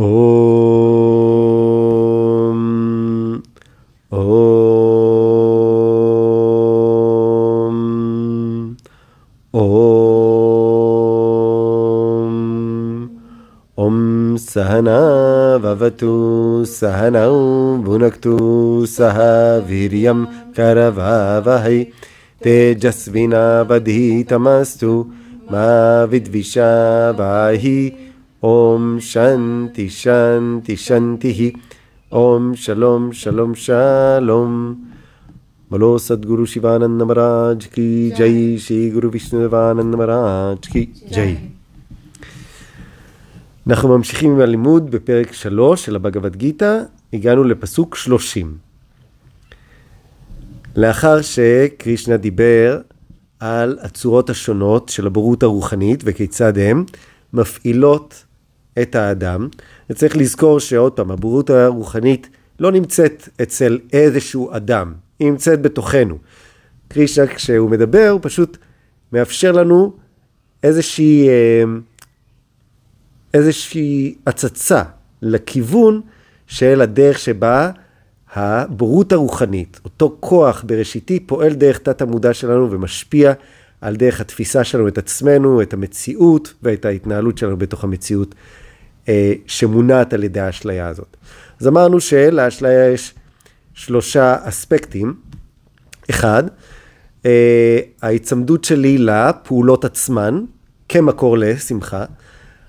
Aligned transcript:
ओम 0.00 0.08
ओम 4.12 4.36
ओम। 9.54 9.88
ओम 13.78 14.36
सहना 14.36 14.98
भवतु 15.58 16.64
सहनौ 16.68 17.32
भुनक्तु 17.84 18.36
सह 18.86 19.18
वीर्यं 19.70 20.24
करवावहै। 20.58 21.86
तेजस्विनावधीतमस्तु 22.44 24.92
मा 25.52 25.68
विद्विषा 26.04 26.70
Vidvishavai 28.45 28.45
Om 28.45 28.99
Shanti 28.99 29.87
Shanti 29.87 30.75
Shanti 30.75 31.55
Om 32.11 32.55
Shalom 32.55 33.11
Shalom 33.11 33.55
Shalom 33.55 34.75
बोलो 35.71 35.97
सदगुरु 35.97 36.45
शिवानंद 36.45 37.01
महाराज 37.01 37.65
की 37.65 38.09
जय 38.11 38.57
श्री 38.57 38.89
गुरु 38.89 39.09
विष्णुदेवानंद 39.09 39.95
महाराज 39.95 40.67
की 40.67 40.85
जय. 41.11 41.35
אנחנו 43.67 43.97
ממשיכים 43.97 44.31
עם 44.31 44.39
הלימוד 44.39 44.91
בפרק 44.91 45.33
3 45.33 45.85
של 45.85 45.95
הבגבד 45.95 46.35
גיתא, 46.35 46.79
הגענו 47.13 47.43
לפסוק 47.43 47.95
30. 47.95 48.57
לאחר 50.75 51.21
שקרישנה 51.21 52.17
דיבר 52.17 52.79
על 53.39 53.77
הצורות 53.81 54.29
השונות 54.29 54.89
של 54.89 55.07
הבורות 55.07 55.43
הרוחנית 55.43 56.03
וכיצד 56.05 56.57
הן 56.57 56.83
מפעילות 57.33 58.24
את 58.82 58.94
האדם, 58.94 59.48
וצריך 59.90 60.16
לזכור 60.16 60.60
שעוד 60.60 60.92
פעם, 60.92 61.10
הבורות 61.10 61.50
הרוחנית 61.50 62.28
לא 62.60 62.72
נמצאת 62.72 63.28
אצל 63.42 63.78
איזשהו 63.92 64.50
אדם, 64.52 64.92
היא 65.18 65.30
נמצאת 65.30 65.62
בתוכנו. 65.62 66.18
קרישנה 66.88 67.26
כשהוא 67.26 67.70
מדבר 67.70 68.08
הוא 68.08 68.20
פשוט 68.22 68.56
מאפשר 69.12 69.52
לנו 69.52 69.92
איזושהי, 70.62 71.28
איזושהי 73.34 74.14
הצצה 74.26 74.82
לכיוון 75.22 76.00
של 76.46 76.80
הדרך 76.80 77.18
שבה 77.18 77.70
הבורות 78.34 79.12
הרוחנית, 79.12 79.80
אותו 79.84 80.16
כוח 80.20 80.64
בראשיתי 80.66 81.20
פועל 81.20 81.54
דרך 81.54 81.78
תת 81.78 82.02
המודע 82.02 82.34
שלנו 82.34 82.70
ומשפיע 82.70 83.32
על 83.80 83.96
דרך 83.96 84.20
התפיסה 84.20 84.64
שלנו 84.64 84.88
את 84.88 84.98
עצמנו, 84.98 85.62
את 85.62 85.74
המציאות 85.74 86.54
ואת 86.62 86.84
ההתנהלות 86.84 87.38
שלנו 87.38 87.56
בתוך 87.56 87.84
המציאות 87.84 88.34
שמונעת 89.46 90.12
על 90.12 90.24
ידי 90.24 90.40
האשליה 90.40 90.88
הזאת. 90.88 91.16
אז 91.60 91.68
אמרנו 91.68 92.00
שלאשליה 92.00 92.92
יש 92.92 93.14
שלושה 93.74 94.36
אספקטים. 94.42 95.14
אחד, 96.10 96.42
ההיצמדות 98.02 98.64
שלי 98.64 98.98
לפעולות 98.98 99.84
עצמן 99.84 100.44
כמקור 100.88 101.38
לשמחה, 101.38 102.04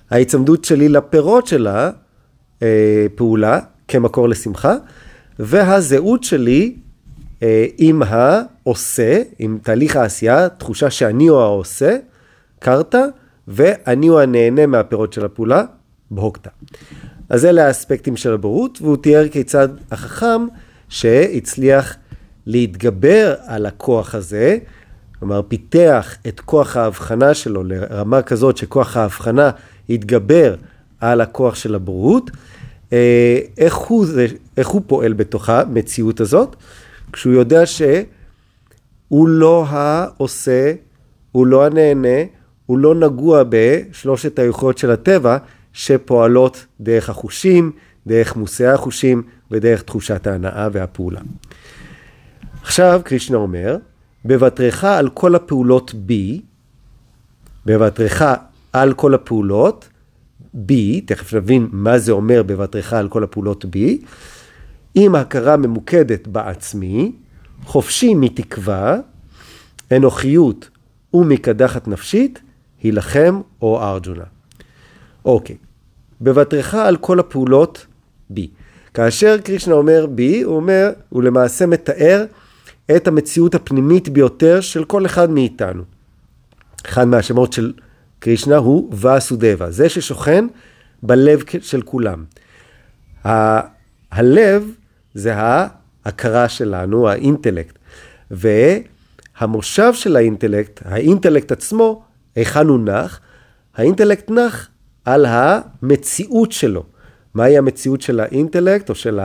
ההיצמדות 0.09 0.65
שלי 0.65 0.89
לפירות 0.89 1.47
של 1.47 1.67
הפעולה 2.61 3.59
כמקור 3.87 4.29
לשמחה, 4.29 4.75
והזהות 5.39 6.23
שלי 6.23 6.75
עם 7.77 8.01
העושה, 8.05 9.21
עם 9.39 9.57
תהליך 9.63 9.95
העשייה, 9.95 10.49
תחושה 10.49 10.89
שאני 10.89 11.27
הוא 11.27 11.39
העושה, 11.39 11.97
קרתא, 12.59 13.05
ואני 13.47 14.07
הוא 14.07 14.19
הנהנה 14.19 14.65
מהפירות 14.65 15.13
של 15.13 15.25
הפעולה, 15.25 15.63
בהוקתא. 16.11 16.49
אז 17.29 17.45
אלה 17.45 17.67
האספקטים 17.67 18.17
של 18.17 18.33
הבורות, 18.33 18.81
והוא 18.81 18.97
תיאר 18.97 19.27
כיצד 19.27 19.69
החכם 19.91 20.47
שהצליח 20.89 21.95
להתגבר 22.45 23.35
על 23.45 23.65
הכוח 23.65 24.15
הזה, 24.15 24.57
כלומר 25.19 25.41
פיתח 25.47 26.15
את 26.27 26.39
כוח 26.39 26.77
ההבחנה 26.77 27.33
שלו 27.33 27.63
לרמה 27.63 28.21
כזאת 28.21 28.57
שכוח 28.57 28.97
ההבחנה 28.97 29.49
יתגבר 29.89 30.55
על 30.99 31.21
הכוח 31.21 31.55
של 31.55 31.75
הבורות, 31.75 32.31
איך 33.57 33.75
הוא, 33.75 34.05
איך 34.57 34.67
הוא 34.67 34.81
פועל 34.87 35.13
בתוך 35.13 35.49
המציאות 35.49 36.19
הזאת, 36.19 36.55
כשהוא 37.13 37.33
יודע 37.33 37.65
שהוא 37.65 39.27
לא 39.27 39.65
העושה, 39.67 40.73
הוא 41.31 41.47
לא 41.47 41.65
הנהנה, 41.65 42.17
הוא 42.65 42.77
לא 42.77 42.95
נגוע 42.95 43.43
בשלושת 43.49 44.39
היכולות 44.39 44.77
של 44.77 44.91
הטבע 44.91 45.37
שפועלות 45.77 46.65
דרך 46.81 47.09
החושים, 47.09 47.71
דרך 48.07 48.35
מושאי 48.35 48.67
החושים 48.67 49.23
ודרך 49.51 49.81
תחושת 49.81 50.27
ההנאה 50.27 50.67
והפעולה. 50.71 51.19
עכשיו 52.61 53.01
קרישנה 53.03 53.37
אומר, 53.37 53.77
בוותרך 54.25 54.83
על 54.83 55.09
כל 55.09 55.35
הפעולות 55.35 55.93
בי, 55.93 56.41
בוותרך 57.65 58.21
על 58.73 58.93
כל 58.93 59.13
הפעולות 59.13 59.89
בי, 60.53 61.01
תכף 61.01 61.33
נבין 61.33 61.67
מה 61.71 61.99
זה 61.99 62.11
אומר 62.11 62.43
בוותרך 62.43 62.93
על 62.93 63.07
כל 63.09 63.23
הפעולות 63.23 63.65
בי, 63.65 64.01
עם 64.95 65.15
הכרה 65.15 65.57
ממוקדת 65.57 66.27
בעצמי, 66.27 67.11
חופשי 67.63 68.13
מתקווה, 68.15 68.97
אנוכיות 69.91 70.69
ומקדחת 71.13 71.87
נפשית, 71.87 72.41
הילחם 72.83 73.41
או 73.61 73.83
ארג'ונה. 73.83 74.23
אוקיי, 75.25 75.55
בוותרך 76.21 76.73
על 76.73 76.97
כל 76.97 77.19
הפעולות 77.19 77.85
בי. 78.29 78.49
כאשר 78.93 79.37
קרישנה 79.37 79.73
אומר 79.73 80.05
בי, 80.05 80.41
הוא 80.41 80.55
אומר, 80.55 80.89
הוא 81.09 81.23
למעשה 81.23 81.65
מתאר 81.65 82.25
את 82.95 83.07
המציאות 83.07 83.55
הפנימית 83.55 84.09
ביותר 84.09 84.61
של 84.61 84.83
כל 84.83 85.05
אחד 85.05 85.29
מאיתנו. 85.29 85.83
אחד 86.85 87.03
מהשמות 87.07 87.53
של 87.53 87.73
קרישנה 88.19 88.57
הוא 88.57 88.89
ואסודבה, 88.93 89.71
זה 89.71 89.89
ששוכן 89.89 90.45
בלב 91.03 91.43
של 91.61 91.81
כולם. 91.81 92.23
ה- 93.27 93.67
הלב 94.11 94.71
זה 95.13 95.33
ההכרה 95.35 96.49
שלנו, 96.49 97.09
האינטלקט, 97.09 97.77
והמושב 98.31 99.93
של 99.93 100.15
האינטלקט, 100.15 100.81
האינטלקט 100.85 101.51
עצמו, 101.51 102.03
היכן 102.35 102.67
הוא 102.67 102.79
נח? 102.79 103.19
האינטלקט 103.75 104.31
נח 104.31 104.69
על 105.07 105.25
המציאות 105.29 106.51
שלו. 106.51 106.83
מהי 107.33 107.57
המציאות 107.57 108.01
של 108.01 108.19
האינטלקט, 108.19 108.89
או 108.89 108.95
של 108.95 109.19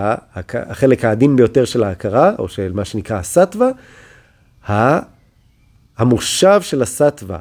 החלק 0.52 1.04
העדין 1.04 1.36
ביותר 1.36 1.64
של 1.64 1.82
ההכרה, 1.82 2.32
או 2.38 2.48
של 2.48 2.72
מה 2.72 2.84
שנקרא 2.84 3.16
הסטווה? 3.16 3.70
המושב 5.98 6.60
של 6.62 6.82
הסטווה, 6.82 7.38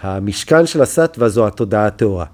המשכן 0.00 0.66
של 0.66 0.82
הסטווה 0.82 1.28
זו 1.28 1.46
התודעה 1.46 1.86
הטהורה. 1.86 2.26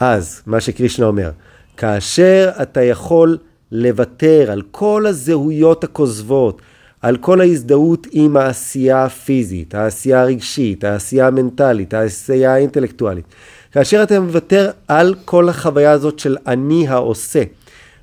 אז, 0.00 0.42
מה 0.46 0.60
שקרישנה 0.60 1.06
אומר, 1.06 1.30
כאשר 1.76 2.50
אתה 2.62 2.82
יכול 2.82 3.38
לוותר 3.72 4.50
על 4.52 4.62
כל 4.70 5.06
הזהויות 5.06 5.84
הכוזבות, 5.84 6.62
על 7.00 7.16
כל 7.16 7.40
ההזדהות 7.40 8.06
עם 8.10 8.36
העשייה 8.36 9.04
הפיזית, 9.04 9.74
העשייה 9.74 10.22
הרגשית, 10.22 10.84
העשייה 10.84 11.26
המנטלית, 11.26 11.94
העשייה 11.94 12.54
האינטלקטואלית, 12.54 13.24
כאשר 13.72 14.02
אתה 14.02 14.20
מוותר 14.20 14.70
על 14.88 15.14
כל 15.24 15.48
החוויה 15.48 15.92
הזאת 15.92 16.18
של 16.18 16.36
אני 16.46 16.88
העושה, 16.88 17.42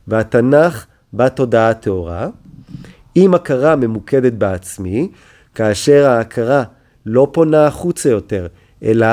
והתנ"ך 0.07 0.85
בתודעה 1.13 1.69
הטהורה, 1.69 2.27
עם 3.15 3.33
הכרה 3.33 3.75
ממוקדת 3.75 4.33
בעצמי, 4.33 5.11
כאשר 5.55 6.09
ההכרה 6.09 6.63
לא 7.05 7.27
פונה 7.31 7.67
החוצה 7.67 8.09
יותר, 8.09 8.47
אלא 8.83 9.07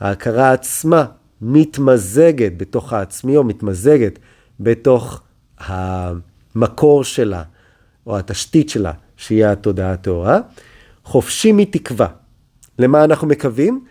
ההכרה 0.00 0.52
עצמה 0.52 1.04
מתמזגת 1.42 2.52
בתוך 2.56 2.92
העצמי, 2.92 3.36
או 3.36 3.44
מתמזגת 3.44 4.18
בתוך 4.60 5.22
המקור 5.58 7.04
שלה, 7.04 7.42
או 8.06 8.18
התשתית 8.18 8.68
שלה, 8.68 8.92
שהיא 9.16 9.46
התודעה 9.46 9.92
הטהורה, 9.92 10.40
חופשי 11.04 11.52
מתקווה. 11.52 12.06
למה 12.78 13.04
אנחנו 13.04 13.26
מקווים? 13.26 13.84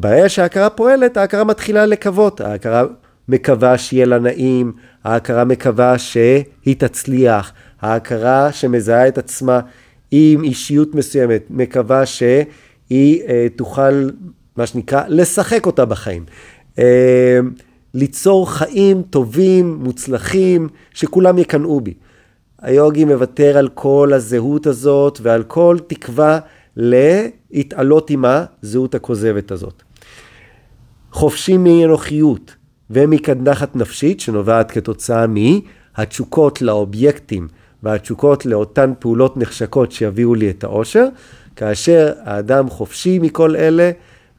ברגע 0.00 0.28
שההכרה 0.28 0.70
פועלת, 0.70 1.16
ההכרה 1.16 1.44
מתחילה 1.44 1.86
לקוות, 1.86 2.40
ההכרה 2.40 2.84
מקווה 3.28 3.78
שיהיה 3.78 4.06
לה 4.06 4.18
נעים, 4.18 4.72
ההכרה 5.04 5.44
מקווה 5.44 5.98
שהיא 5.98 6.76
תצליח, 6.78 7.52
ההכרה 7.80 8.52
שמזהה 8.52 9.08
את 9.08 9.18
עצמה 9.18 9.60
עם 10.10 10.44
אישיות 10.44 10.94
מסוימת, 10.94 11.42
מקווה 11.50 12.06
שהיא 12.06 13.22
אה, 13.28 13.46
תוכל, 13.56 14.08
מה 14.56 14.66
שנקרא, 14.66 15.02
לשחק 15.08 15.66
אותה 15.66 15.84
בחיים. 15.84 16.24
אה, 16.78 17.38
ליצור 17.94 18.50
חיים 18.50 19.02
טובים, 19.02 19.78
מוצלחים, 19.82 20.68
שכולם 20.94 21.38
יקנאו 21.38 21.80
בי. 21.80 21.94
היוגי 22.62 23.04
מוותר 23.04 23.58
על 23.58 23.68
כל 23.68 24.10
הזהות 24.14 24.66
הזאת 24.66 25.18
ועל 25.22 25.42
כל 25.42 25.76
תקווה 25.86 26.38
להתעלות 26.76 28.10
עם 28.10 28.24
הזהות 28.24 28.94
הכוזבת 28.94 29.50
הזאת. 29.50 29.82
חופשי 31.12 31.56
מאנוכיות, 31.56 32.54
ומקדחת 32.90 33.76
נפשית 33.76 34.20
שנובעת 34.20 34.70
כתוצאה 34.70 35.26
מהתשוקות 35.26 36.62
לאובייקטים 36.62 37.48
והתשוקות 37.82 38.46
לאותן 38.46 38.92
פעולות 38.98 39.36
נחשקות 39.36 39.92
שיביאו 39.92 40.34
לי 40.34 40.50
את 40.50 40.64
העושר, 40.64 41.06
כאשר 41.56 42.12
האדם 42.24 42.68
חופשי 42.68 43.18
מכל 43.18 43.56
אלה 43.56 43.90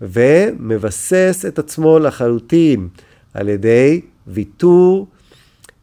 ומבסס 0.01 1.45
את 1.47 1.59
עצמו 1.59 1.99
לחלוטין 1.99 2.87
על 3.33 3.49
ידי 3.49 4.01
ויתור 4.27 5.07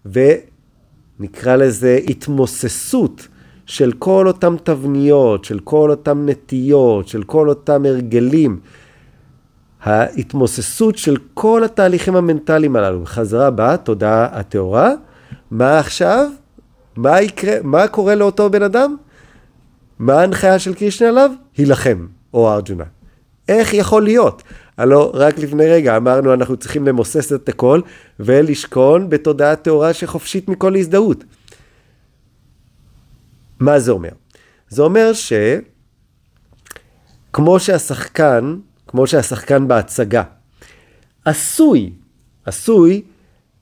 ונקרא 0.06 1.56
לזה 1.56 1.99
התמוססות 2.08 3.29
של 3.67 3.93
כל 3.99 4.26
אותם 4.26 4.56
תבניות, 4.62 5.44
של 5.44 5.58
כל 5.58 5.91
אותם 5.91 6.29
נטיות, 6.29 7.08
של 7.08 7.23
כל 7.23 7.49
אותם 7.49 7.84
הרגלים. 7.84 8.61
ההתמוססות 9.82 10.98
של 10.98 11.16
כל 11.34 11.64
התהליכים 11.64 12.16
המנטליים 12.16 12.76
הללו. 12.76 13.06
חזרה 13.06 13.50
בתודעה 13.54 14.25
הטהורה. 14.25 14.92
מה 15.50 15.78
עכשיו? 15.78 16.30
מה 16.96 17.20
יקרה? 17.20 17.56
מה 17.62 17.88
קורה 17.88 18.14
לאותו 18.14 18.50
בן 18.50 18.62
אדם? 18.62 18.96
מה 19.98 20.20
ההנחיה 20.20 20.58
של 20.58 20.75
קרישנה 20.75 21.08
עליו? 21.08 21.30
הילחם, 21.56 22.06
או 22.34 22.52
ארג'ונה. 22.52 22.84
איך 23.48 23.75
יכול 23.75 24.02
להיות? 24.02 24.42
הלא 24.78 25.12
רק 25.14 25.38
לפני 25.38 25.66
רגע 25.66 25.96
אמרנו 25.96 26.34
אנחנו 26.34 26.56
צריכים 26.56 26.86
למוסס 26.86 27.32
את 27.32 27.48
הכל 27.48 27.81
ולשכון 28.20 29.10
בתודעה 29.10 29.56
טהורה 29.56 29.92
שחופשית 29.92 30.48
מכל 30.48 30.76
הזדהות. 30.76 31.24
מה 33.60 33.78
זה 33.78 33.92
אומר? 33.92 34.08
זה 34.69 34.82
אומר 34.82 35.12
שכמו 37.31 37.60
שהשחקן, 37.60 38.56
כמו 38.88 39.06
שהשחקן 39.06 39.69
בהצגה, 39.69 40.23
עשוי, 41.25 41.93
עשוי 42.44 43.02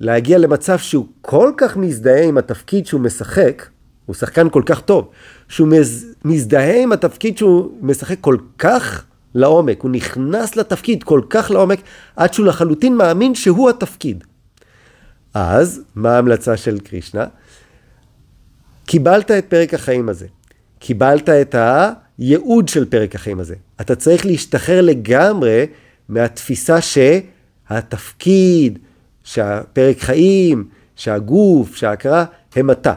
להגיע 0.01 0.39
למצב 0.39 0.79
שהוא 0.79 1.07
כל 1.23 1.53
כך 1.57 1.77
מזדהה 1.77 2.25
עם 2.25 2.39
התפקיד 2.39 2.87
שהוא 2.87 3.01
משחק, 3.01 3.67
הוא 4.07 4.15
שחקן 4.15 4.51
כל 4.51 4.63
כך 4.67 4.81
טוב, 4.81 5.11
שהוא 5.49 5.69
מזדהה 6.25 6.83
עם 6.83 6.93
התפקיד 6.93 7.39
שהוא 7.39 7.71
משחק 7.81 8.17
כל 8.21 8.37
כך 8.59 9.05
לעומק, 9.35 9.81
הוא 9.81 9.91
נכנס 9.91 10.57
לתפקיד 10.57 11.05
כל 11.05 11.21
כך 11.31 11.51
לעומק, 11.51 11.81
עד 12.17 12.35
שהוא 12.35 12.47
לחלוטין 12.47 12.97
מאמין 12.97 13.35
שהוא 13.35 13.71
התפקיד. 13.71 14.25
אז, 15.35 15.83
מה 15.95 16.15
ההמלצה 16.15 16.57
של 16.57 16.79
קרישנה? 16.79 17.25
קיבלת 18.87 19.31
את 19.31 19.45
פרק 19.49 19.75
החיים 19.75 20.09
הזה, 20.09 20.27
קיבלת 20.79 21.29
את 21.29 21.55
הייעוד 22.19 22.69
של 22.69 22.85
פרק 22.85 23.15
החיים 23.15 23.41
הזה. 23.41 23.55
אתה 23.81 23.95
צריך 23.95 24.27
להשתחרר 24.27 24.81
לגמרי 24.81 25.67
מהתפיסה 26.09 26.79
שהתפקיד, 26.81 28.79
שהפרק 29.25 29.99
חיים, 29.99 30.65
שהגוף, 30.97 31.77
שההכרה, 31.77 32.25
הם 32.57 32.71
אתה. 32.71 32.95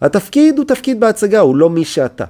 התפקיד 0.00 0.58
הוא 0.58 0.66
תפקיד 0.66 1.00
בהצגה, 1.00 1.40
הוא 1.40 1.56
לא 1.56 1.70
מי 1.70 1.84
שאתה. 1.84 2.24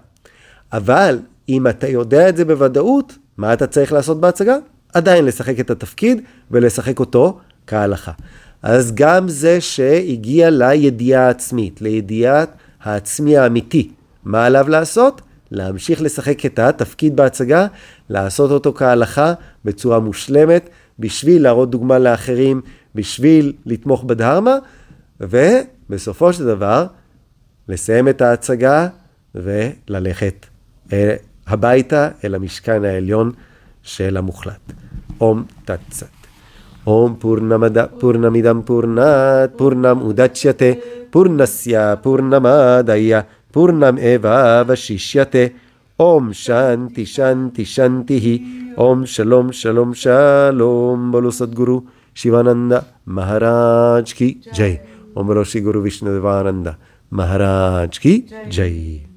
אבל 0.72 1.19
אם 1.48 1.66
אתה 1.66 1.88
יודע 1.88 2.28
את 2.28 2.36
זה 2.36 2.44
בוודאות, 2.44 3.19
מה 3.36 3.52
אתה 3.52 3.66
צריך 3.66 3.93
לעשות 3.93 4.20
בהצגה? 4.20 4.56
עדיין 4.94 5.25
לשחק 5.25 5.60
את 5.60 5.70
התפקיד 5.70 6.20
ולשחק 6.50 7.00
אותו 7.00 7.38
כהלכה. 7.66 8.12
אז 8.62 8.93
גם 8.94 9.28
זה 9.28 9.60
שהגיע 9.60 10.50
לידיעה 10.50 11.26
העצמית, 11.26 11.82
לידיעת 11.82 12.54
העצמי 12.82 13.36
האמיתי, 13.36 13.90
מה 14.25 14.46
עליו 14.46 14.69
לעשות? 14.69 15.20
להמשיך 15.51 16.01
לשחק 16.01 16.45
את 16.45 16.59
התפקיד 16.59 17.15
בהצגה, 17.15 17.68
לעשות 18.09 18.51
אותו 18.51 18.74
כהלכה 18.74 19.33
בצורה 19.65 20.00
מושלמת, 20.00 20.69
בשביל 21.00 21.44
להראות 21.44 21.69
דוגמה 21.69 22.00
לאחרים, 22.00 22.62
בשביל 22.95 23.53
לתמוך 23.65 24.03
בדהרמה, 24.03 24.56
ובסופו 25.21 26.33
של 26.33 26.45
דבר, 26.45 26.86
לסיים 27.68 28.07
את 28.07 28.21
ההצגה 28.21 28.88
וללכת 29.36 30.45
אה, 30.94 31.15
הביתה 31.47 32.09
אל 32.24 32.36
המשכן 32.36 32.86
העליון 32.86 33.31
של 33.83 34.18
המוחלט. 34.18 34.71
אום 35.21 35.44
תצת. 35.65 36.15
ओम 36.94 37.13
पूर्णमद 37.21 37.77
पूर्णमिदं 38.01 38.59
पूर्णात् 38.62 39.57
पूर्णम् 39.59 40.01
उदच्यते 40.09 40.71
पूर्णस्य 41.13 41.80
पूर्णमादय 42.03 43.13
पूर्णमेवावशिष्यते 43.55 45.52
ओम 45.99 46.32
शांति 46.32 47.05
शांति 47.05 47.64
शांति 47.64 48.19
ही 48.20 48.41
ओम 48.79 49.05
शलोम 49.05 49.50
शलोम 49.50 49.93
शलोम 49.93 51.12
बोलो 51.12 51.31
सदगुरु 51.31 51.81
शिवानंद 52.17 52.82
महाराज 53.08 54.12
की 54.12 54.37
जय। 54.55 54.81
ओम 55.17 55.26
बोलो 55.26 55.44
श्री 55.44 55.61
गुरु 55.61 55.81
विष्णुदेवानंद 55.81 56.75
महाराज 57.12 57.99
की 57.99 58.25
जय। 58.49 59.09